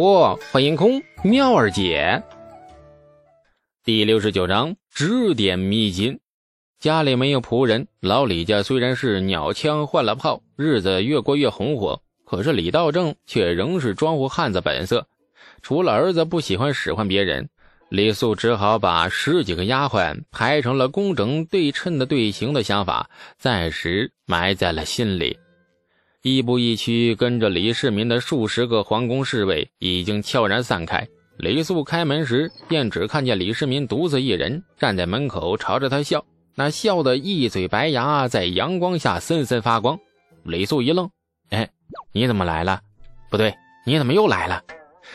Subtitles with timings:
[0.00, 2.22] 我欢迎空妙儿姐。
[3.82, 6.20] 第六十九章指点迷津。
[6.78, 15.04] 家里没有仆人，老李家虽然是鸟枪换了炮，日子越过越红火，可是李道正却仍是庄户汉子本色。
[15.62, 17.48] 除了儿子不喜欢使唤别人，
[17.88, 25.36] 李素只好把十几个丫鬟排成了工整对称的队形的想法暂时埋在了心里。
[26.22, 31.06] 一步一趋跟着李世民的数十个皇宫侍卫已经悄然散开。
[31.36, 36.24] 李素开门时，便只看见李世民独自一人站在门口，朝着他笑。
[36.56, 39.96] 那笑的一嘴白牙在阳光下森森发光。
[40.42, 41.08] 李素一愣
[41.50, 41.70] ：“哎，
[42.12, 42.80] 你怎么来了？
[43.30, 43.54] 不对，
[43.86, 44.60] 你怎么又来了？”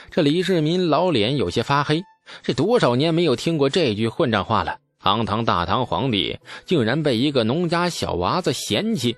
[0.09, 2.02] 这李世民老脸有些发黑，
[2.42, 4.78] 这多少年没有听过这句混账话了。
[5.02, 9.17] 堂堂大唐皇帝，竟然被一个农家小娃子嫌弃。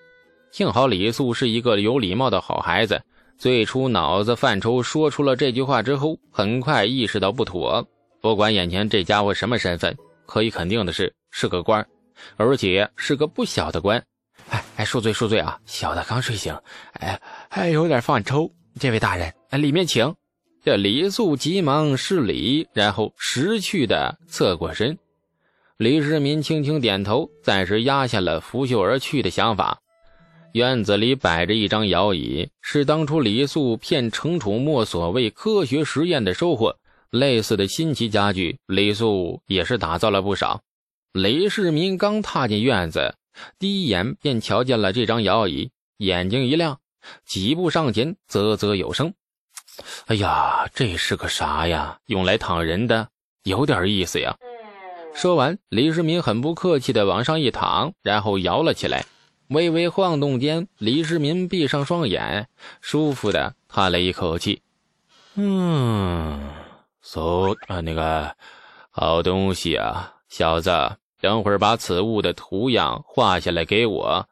[0.56, 3.04] 幸好李素是一个有礼貌的好孩子，
[3.38, 7.86] 最初脑子犯抽，说出了这句话之后，很快意识到不妥。
[8.22, 9.94] 不管眼前这家伙什么身份，
[10.26, 11.86] 可以肯定的是是个官，
[12.38, 14.02] 而且是个不小的官。
[14.48, 16.58] 哎哎，恕罪恕罪啊，小的刚睡醒，
[17.02, 18.50] 哎还有点犯抽。
[18.80, 20.16] 这位大人，里面请。
[20.64, 24.98] 这李素急忙施礼，然后识趣的侧过身。
[25.76, 29.82] 李世民轻轻点头，暂时压下了拂袖而去的想法。
[30.56, 36.78] 院子里摆着一张摇椅，是当初李素骗程楚墨所谓科学实验的收获。
[37.10, 40.62] 类似的新奇家具，李素也是打造了不少。
[41.12, 43.16] 李世民刚踏进院子，
[43.60, 46.80] 第一眼便瞧见了这张摇椅，眼睛一亮，
[47.26, 49.14] 几步上前，啧啧有声
[50.08, 51.98] ：“哎呀，这是个啥呀？
[52.06, 53.10] 用来躺人的，
[53.44, 54.38] 有点意思呀。”
[55.14, 59.06] 说完，李世民很不客气地往上一躺，然后摇了起来。
[59.50, 62.48] 微微晃动间，李世民闭上双眼，
[62.82, 64.62] 舒服的叹了一口气
[65.36, 66.50] ：“嗯
[67.02, 68.36] ，so 啊，那个
[68.90, 70.72] 好东西啊，小子，
[71.22, 74.28] 等会儿把此物的图样画下来给我。”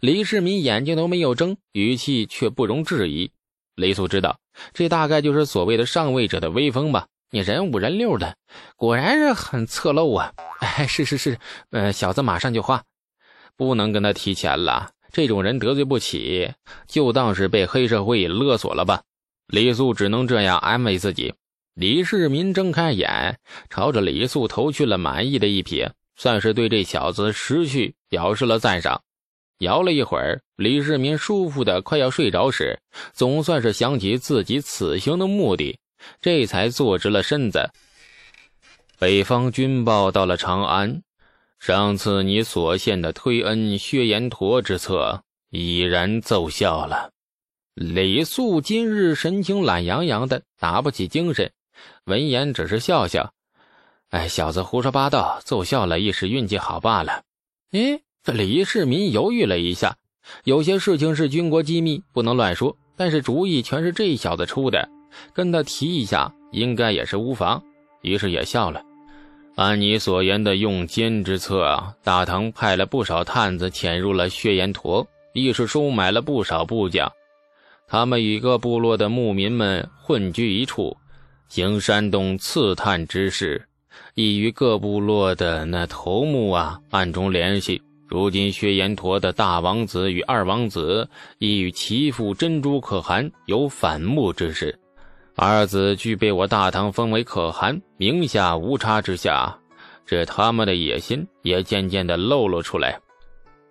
[0.00, 3.30] 李世民眼睛都没有睁，语气却不容置疑。
[3.76, 4.38] 雷素知道，
[4.74, 7.06] 这大概就是所谓的上位者的威风吧？
[7.30, 8.36] 你人五人六的，
[8.76, 10.32] 果然是很侧漏啊！
[10.58, 11.38] 哎，是是是，
[11.70, 12.82] 呃，小子马上就画。
[13.56, 16.52] 不能跟他提钱了，这种人得罪不起，
[16.86, 19.02] 就当是被黑社会勒索了吧。
[19.48, 21.34] 李素只能这样安慰自己。
[21.74, 23.38] 李世民睁开眼，
[23.70, 29.02] 朝着李素投去了满意的一瞥，算是对这小子识趣表示了赞赏。
[29.58, 32.78] 摇了一会儿，李世民舒服的快要睡着时，
[33.12, 35.78] 总算是想起自己此行的目的，
[36.20, 37.70] 这才坐直了身子。
[38.98, 41.02] 北方军报到了长安。
[41.62, 47.10] 上次你所献的推恩薛延陀之策已然奏效了。
[47.74, 51.52] 李素今日神情懒洋洋的，打不起精神。
[52.04, 53.32] 闻言只是笑笑
[54.10, 57.22] ：“哎，小子胡说八道，奏效了一时运气好罢了。”
[57.70, 59.96] 哎，这李世民犹豫了一下，
[60.42, 62.76] 有些事情是军国机密，不能乱说。
[62.96, 64.88] 但是主意全是这小子出的，
[65.32, 67.62] 跟他提一下，应该也是无妨。
[68.00, 68.82] 于是也笑了。
[69.54, 77.12] 按你所言的用奸之策啊，大唐派了不少探子潜入了血岩陀，亦是收买了不少部将。
[77.86, 80.96] 他们与各部落的牧民们混居一处，
[81.48, 83.62] 行山洞刺探之事，
[84.14, 87.82] 亦与各部落的那头目啊暗中联系。
[88.08, 91.08] 如今血岩陀的大王子与二王子，
[91.38, 94.78] 亦与其父珍珠可汗有反目之事。
[95.34, 99.58] 二子俱被我大唐封为可汗，名下无差之下，
[100.04, 103.00] 这他们的野心也渐渐的露了出来。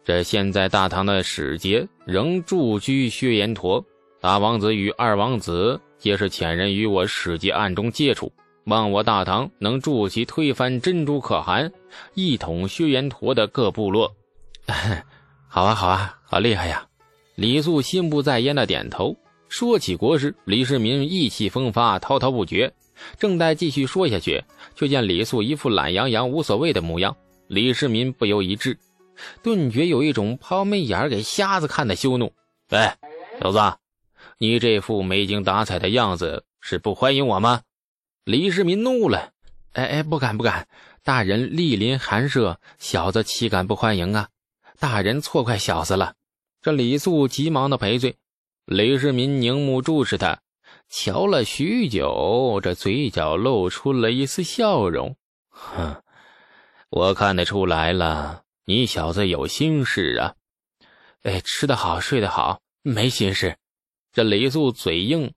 [0.03, 3.85] 这现在大唐的使节仍驻居薛延陀，
[4.19, 8.33] 大王子与二王子皆是遣人与我使节暗中接触，
[8.66, 11.72] 望我大唐能助其推翻珍珠可汗，
[12.16, 14.11] 一统薛延陀的各部落。
[15.47, 16.88] 好啊，好啊，好厉害呀！
[17.35, 19.16] 李素心不在焉的点头。
[19.51, 22.73] 说起国事，李世民意气风发，滔滔不绝。
[23.20, 24.41] 正待继续说下去，
[24.76, 27.17] 却见李素一副懒洋洋、无所谓的模样。
[27.47, 28.79] 李世民不由一滞，
[29.43, 32.31] 顿觉有一种抛媚眼给瞎子看的羞怒。
[32.70, 32.97] 哎，
[33.41, 33.59] 小子，
[34.37, 37.61] 你这副没精打采的样子，是不欢迎我吗？
[38.23, 39.31] 李世民怒了。
[39.73, 40.70] 哎哎，不敢不敢，
[41.03, 44.29] 大人莅临寒舍，小子岂敢不欢迎啊？
[44.79, 46.14] 大人错怪小子了。
[46.61, 48.16] 这李素急忙的赔罪。
[48.72, 50.40] 李世民凝目注视他，
[50.88, 55.18] 瞧了许久，这嘴角露出了一丝笑容。
[55.50, 56.02] 哼，
[56.90, 60.35] 我看得出来了，你小子有心事啊！
[61.23, 63.58] 哎，吃得好，睡得好，没心事。
[64.14, 65.34] 这李素嘴硬，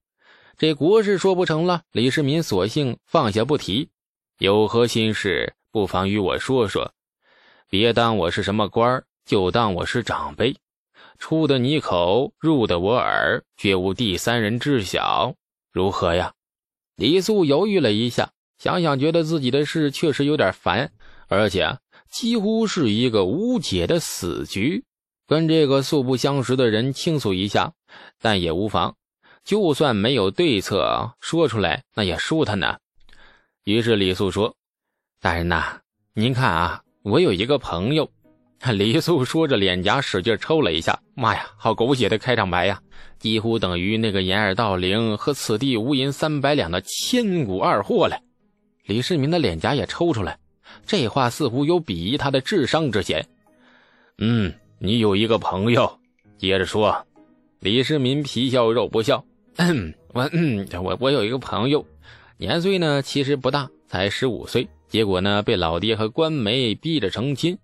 [0.56, 3.90] 这国事说不成了，李世民索性放下不提。
[4.38, 6.92] 有何心事，不妨与我说说，
[7.68, 10.54] 别当我是什么官儿，就当我是长辈，
[11.18, 15.34] 出的你口，入的我耳，绝无第三人知晓，
[15.72, 16.32] 如何呀？
[16.96, 20.92] 李素犹豫了一下，想想觉得自己的事确实有点烦，
[21.28, 21.78] 而且
[22.10, 24.84] 几乎是一个无解的死局，
[25.26, 27.72] 跟这个素不相识的人倾诉一下，
[28.20, 28.96] 但也无妨。
[29.44, 32.78] 就算没有对策，说出来那也舒坦呢。
[33.64, 34.56] 于是李素说
[35.20, 35.80] ：“大人呐，
[36.14, 38.10] 您看啊，我有一个朋友。”
[38.72, 40.98] 李素说着，脸颊使劲抽了一下。
[41.14, 42.80] 妈呀，好狗血的开场白呀，
[43.18, 48.18] 几乎等于那个掩耳盗铃和此地无银三百两的千古二货了。
[48.86, 50.38] 李世民的脸颊也抽出来，
[50.86, 53.26] 这话似乎有鄙夷他的智商之嫌。
[54.18, 55.98] 嗯，你有一个朋友，
[56.38, 57.06] 接着说。
[57.60, 59.24] 李世民皮笑肉不笑。
[60.12, 60.30] 我，
[60.82, 61.84] 我我有一个朋友。
[62.36, 64.68] 年岁呢，其实不大，才十五岁。
[64.88, 67.56] 结果呢，被老爹和官媒逼着成亲。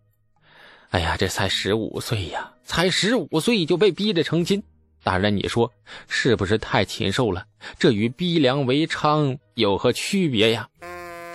[0.91, 4.63] 哎呀，这才十五岁呀，才十五岁就被逼着成亲。
[5.03, 5.73] 大人，你说
[6.09, 7.45] 是不是太禽兽了？
[7.79, 10.69] 这与逼良为娼有何区别呀？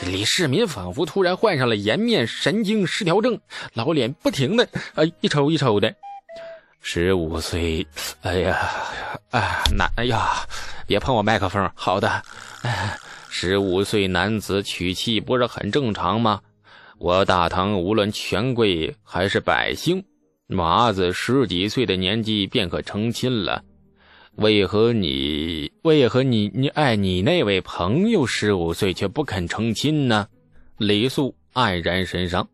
[0.05, 3.39] 李世民仿佛突然患上了颜面神经失调症，
[3.73, 5.95] 老脸不停的啊一抽一抽的。
[6.81, 7.87] 十五岁，
[8.21, 8.59] 哎呀，
[9.31, 10.45] 哎难，哎呀，
[10.85, 11.71] 别碰我麦克风。
[11.75, 12.21] 好的，
[12.61, 12.97] 哎。
[13.27, 16.39] 十五岁男子娶妻不是很正常吗？
[16.97, 20.03] 我大唐无论权贵还是百姓，
[20.49, 23.63] 娃子十几岁的年纪便可成亲了，
[24.35, 30.27] 为何你为何你你爱你那位朋友十五岁却不肯成亲呢？
[30.77, 32.47] 李素黯然神伤。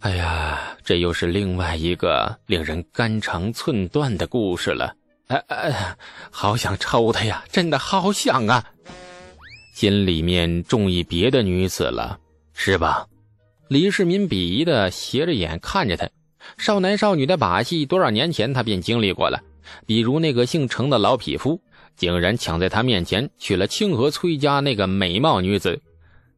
[0.00, 4.94] 哎呀，这又是另外一个令人肝肠寸断的故事了。
[5.28, 5.96] 哎哎，
[6.30, 7.44] 好想抽他呀！
[7.50, 8.64] 真的好想啊！
[9.74, 12.18] 心里面中意别的女子了，
[12.52, 13.06] 是吧？
[13.68, 16.08] 李世民鄙夷的斜着眼看着他，
[16.56, 19.42] 少男少女的把戏，多少年前他便经历过了。
[19.86, 21.60] 比如那个姓程的老匹夫，
[21.96, 25.80] 竟然抢在他面前娶了清河崔家那个美貌女子。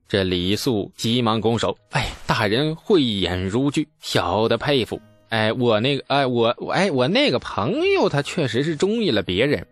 [0.08, 4.98] 这李素急忙拱手：“哎，大人慧眼如炬，小的佩服。
[5.28, 9.66] 哎，我那个，哎，我，哎，我那个朋友，他确实是中意了别人。”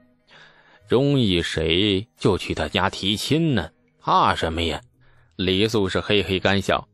[0.90, 3.70] 中意谁就去他家提亲呢？
[3.98, 4.82] 怕什么呀？
[5.36, 6.86] 李素是嘿嘿干笑。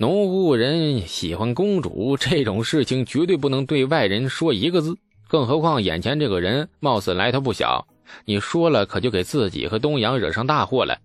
[0.00, 4.96] 农户人喜欢公主这种事情，绝对不能对外人说一个字。
[5.26, 7.84] 更何况眼前这个人貌似来头不小，
[8.24, 10.98] 你说了可就给自己和东阳惹上大祸了。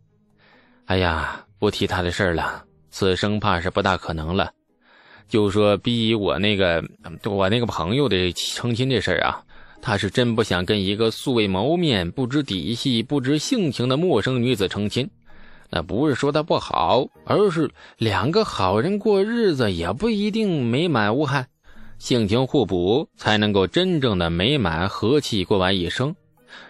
[0.85, 4.51] 哎呀，不提他的事了，此生怕是不大可能了。
[5.27, 6.83] 就说逼我那个
[7.25, 9.43] 我那个朋友的成亲这事啊。
[9.81, 15.09] 他是真不想跟一个素未谋面、不知底细、不知性情的陌生女子成亲。
[15.75, 21.47] 那不是说他不好，而是两个好人过日子也不一定美满无憾。
[21.97, 26.15] 性情互补才能够真正的美满和气过完一生。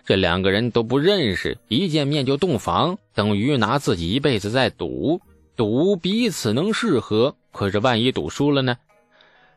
[0.05, 5.19] 这两个人都不认识，一见面就洞房，等于拿自己一辈子在赌，
[5.57, 7.35] 赌彼此能适合。
[7.51, 8.77] 可是万一赌输了呢？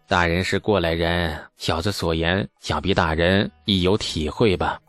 [0.08, 4.80] 大人是过来人，小子所言，想必大人亦有体会吧？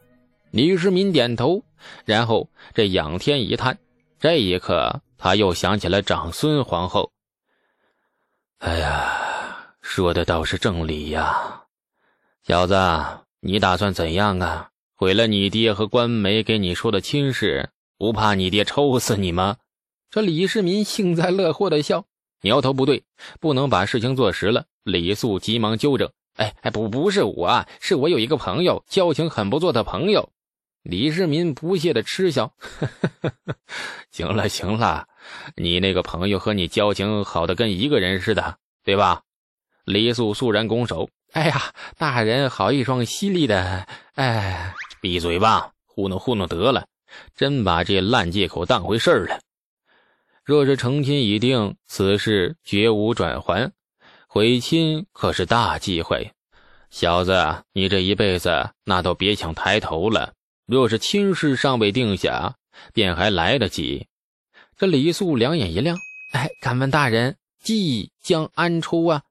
[0.50, 1.64] 李世民点头，
[2.06, 3.78] 然后这仰天一叹。
[4.20, 7.12] 这一刻，他又想起了长孙皇后。
[8.58, 11.66] 哎呀，说的倒是正理呀！
[12.42, 12.76] 小子，
[13.42, 14.70] 你打算怎样啊？
[14.96, 17.70] 毁了你爹和官媒给你说的亲事，
[18.00, 19.58] 不怕你爹抽死你吗？
[20.10, 22.06] 这李世民幸灾乐祸的笑。
[22.42, 23.04] 苗头不对，
[23.40, 24.66] 不能把事情做实了。
[24.84, 30.32] 李素急忙纠正：“哎哎，不，不是我，是我有一个朋友，交情很不错的朋友。”
[30.90, 32.54] 李世民不屑的嗤笑
[34.10, 35.06] ：“行了行了，
[35.58, 39.22] 你那个朋友和你交情好的跟一个人似的，对吧？”
[39.84, 43.86] 李素肃然拱手：“哎呀，大人好一双犀利的……
[44.16, 46.88] 哎，闭嘴吧，糊弄糊弄得了，
[47.36, 49.42] 真把这烂借口当回事儿了。”
[50.46, 53.74] 若是成亲已定，此事绝无转还。
[54.30, 56.32] 悔亲可是大忌讳，
[56.90, 60.32] 小子，你这一辈子那都别想抬头了。
[60.68, 62.56] 若是亲事尚未定下，
[62.94, 64.08] 便还来得及。
[64.78, 65.98] 这李素两眼一亮，
[66.34, 69.22] 哎，敢问大人，计将安出啊？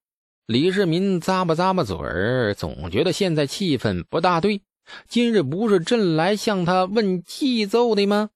[0.47, 4.63] 李世民咂巴咂巴嘴儿，总觉得现在气氛不大对。
[5.09, 8.31] 今日不是朕来向他问计奏的吗？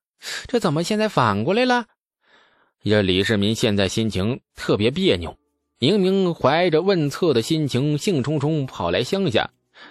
[0.47, 1.87] 这怎么现在反过来了？
[2.85, 5.39] 这李世民现在心情特别别扭，
[5.79, 9.49] 明明怀着问策的心情，兴冲冲跑来乡下，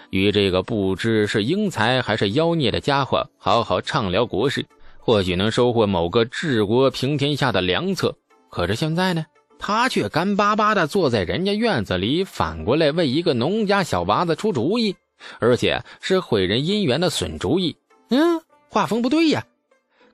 [0.09, 4.65] 与这个不知是英才还是妖孽的家伙好好畅聊国事，
[4.97, 8.15] 或许能收获某个治国平天下的良策。
[8.49, 9.25] 可是现在呢，
[9.59, 14.95] 他却干巴巴的坐在人家院子里，反过来为一个农家小娃子出主意，
[15.39, 17.75] 而且是毁人姻缘的损主意。
[18.09, 19.43] 嗯，画风不对呀。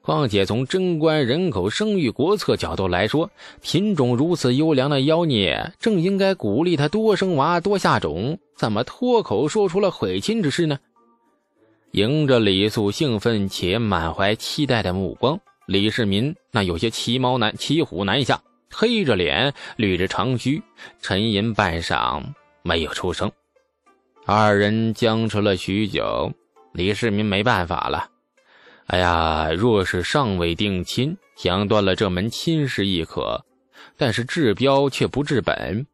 [0.05, 3.31] 况且从贞观人口生育国策角度来说，
[3.63, 10.77] 品种如此优良的妖孽，正应该鼓励他多生娃、多下种，怎么脱口说出了毁亲之事呢？
[11.93, 18.39] 迎着李素兴奋且满怀期待的目光，李世民那有些骑猫难骑虎难下，
[18.71, 20.61] 黑着脸，捋着长须，
[21.01, 22.21] 沉吟半晌，
[22.61, 23.31] 没有出声。
[24.27, 26.31] 二人僵持了许久，
[26.73, 28.09] 李世民没办法了。
[28.87, 33.43] 哎呀，若是尚未定亲，想断了这门亲事亦可，
[33.97, 35.87] 但是治标却不治本。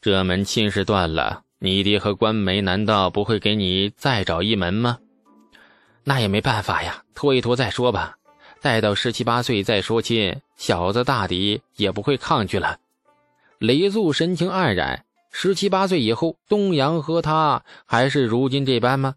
[0.00, 4.98] 这门亲事断了，你爹和官媒难道不会给你再找一门吗？
[6.02, 8.16] 那也没办法呀，拖一拖再说吧。
[8.60, 12.78] 待到十七八岁再说亲，小子大抵也不会抗拒了。
[13.58, 19.14] 李素神情黯然，十七八岁以后，东阳和他还是如今这般吗？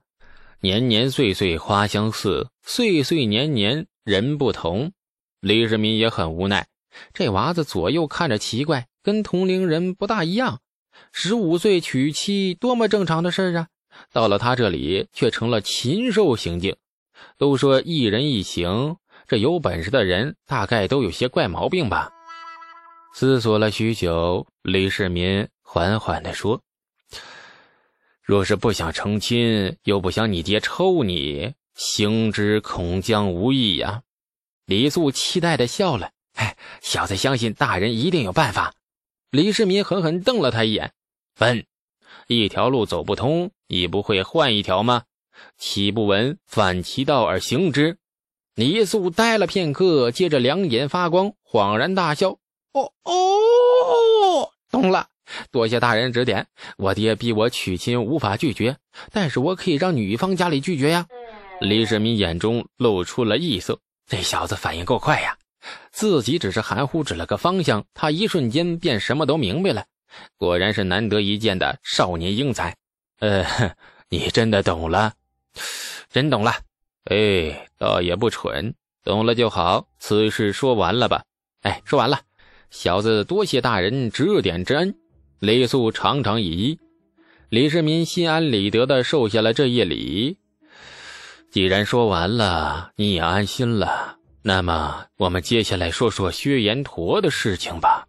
[0.65, 4.93] 年年岁岁花相似，岁岁年年人不同。
[5.39, 6.65] 李世民也很无奈，
[7.13, 10.61] 这娃子左右看着奇怪，跟同龄人不大一样。
[11.11, 13.67] 十五岁娶妻，多么正常的事啊！
[14.11, 16.75] 到了他这里，却成了禽兽行径。
[17.37, 22.09] 都说一人一行，这有本事的人大概都有些怪毛病吧？
[23.13, 26.59] 思索了许久，李世民缓缓地说。
[28.25, 34.01] 若是不想成亲，又不想你爹抽你，行之恐将无益呀。
[34.65, 38.73] 李素期待的笑了：“哎，小子相信大人一定有办法。”
[39.29, 40.93] 李世民狠狠瞪了他一眼
[41.37, 41.67] ：“问，
[42.25, 45.03] 一条路走不通，你不会换一条吗？
[45.59, 47.99] 岂不闻反其道而行之？”
[48.55, 52.39] 李素呆了片刻，接着两眼发光，恍然大笑
[52.73, 55.09] ：“哦哦，懂了。”
[55.51, 58.77] 多谢大人指点，我爹逼我娶亲，无法拒绝，
[59.11, 61.05] 但是我可以让女方家里拒绝呀。
[61.61, 65.37] 李世民眼中露出了异色，这小子反应够快呀！
[65.91, 69.85] 自己只是含糊指了个方向，他一瞬间便什么都明白了。
[70.37, 72.75] 果然是难得一见的少年英才。
[73.19, 73.45] 呃，
[74.09, 75.13] 你真的懂了？
[76.11, 76.53] 真懂了。
[77.05, 79.87] 哎，倒也不蠢，懂了就好。
[79.97, 81.23] 此事说完了吧？
[81.61, 82.21] 哎，说完了。
[82.69, 84.95] 小子多谢大人指点之恩。
[85.45, 86.79] 李素长长一揖，
[87.49, 90.39] 李世民心安理得的受下了这一礼。
[91.51, 98.07] 既然说完了，你也安心了，那么我们接下来说说薛延陀的事情吧。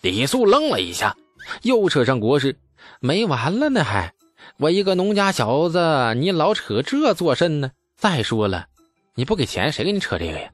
[0.00, 1.16] 李素愣了一下，
[1.62, 2.56] 又扯上国事，
[3.00, 4.14] 没完了呢，还
[4.60, 7.72] 我一个农家小子，你老扯这做甚呢？
[7.96, 8.66] 再说了，
[9.16, 10.50] 你不给钱，谁给你扯这个呀？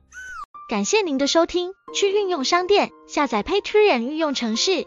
[0.70, 4.86] 感谢您的收听，去运用商店下载 Patreon 运用城市。